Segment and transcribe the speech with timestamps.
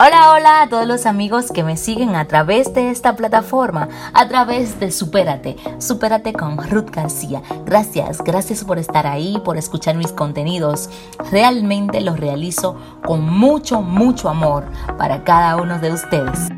[0.00, 4.28] Hola, hola a todos los amigos que me siguen a través de esta plataforma, a
[4.28, 7.42] través de Supérate, Supérate con Ruth García.
[7.66, 10.88] Gracias, gracias por estar ahí, por escuchar mis contenidos.
[11.32, 14.66] Realmente los realizo con mucho, mucho amor
[14.98, 16.48] para cada uno de ustedes.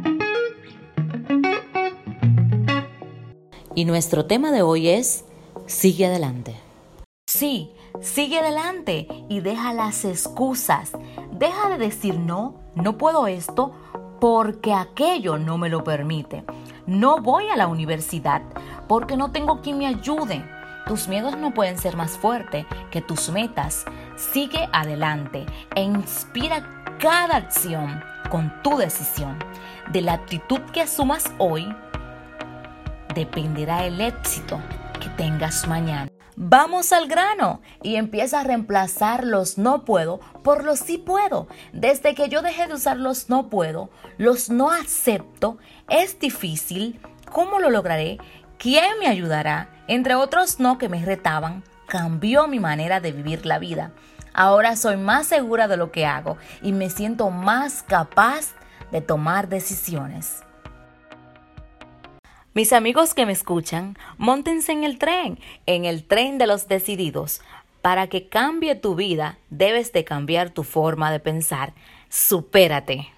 [3.75, 5.25] Y nuestro tema de hoy es,
[5.64, 6.57] sigue adelante.
[7.32, 10.90] Sí, sigue adelante y deja las excusas.
[11.30, 13.72] Deja de decir no, no puedo esto
[14.20, 16.44] porque aquello no me lo permite.
[16.88, 18.43] No voy a la universidad
[18.88, 20.44] porque no tengo quien me ayude.
[20.88, 23.85] Tus miedos no pueden ser más fuertes que tus metas.
[24.16, 29.38] Sigue adelante e inspira cada acción con tu decisión.
[29.93, 31.72] De la actitud que asumas hoy
[33.14, 34.58] dependerá el éxito
[34.98, 36.09] que tengas mañana.
[36.36, 41.48] Vamos al grano y empieza a reemplazar los no puedo por los sí puedo.
[41.72, 47.58] Desde que yo dejé de usar los no puedo, los no acepto, es difícil, ¿cómo
[47.58, 48.18] lo lograré?
[48.58, 49.70] ¿Quién me ayudará?
[49.88, 53.92] Entre otros no que me retaban, cambió mi manera de vivir la vida.
[54.33, 58.55] Ahora soy más segura de lo que hago y me siento más capaz
[58.92, 60.42] de tomar decisiones.
[62.61, 67.41] Mis amigos que me escuchan, montense en el tren, en el tren de los decididos.
[67.80, 71.72] Para que cambie tu vida, debes de cambiar tu forma de pensar.
[72.11, 73.08] Supérate.